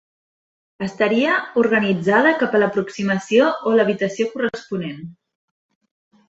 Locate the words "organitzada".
1.63-2.31